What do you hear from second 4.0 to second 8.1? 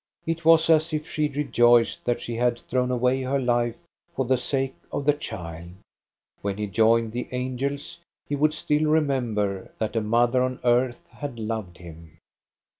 for the sake of the child. When he joined the angels,